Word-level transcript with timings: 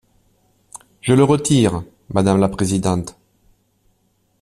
Je 1.01 1.13
le 1.13 1.23
retire, 1.23 1.83
madame 2.09 2.39
la 2.39 2.49
présidente. 2.49 3.15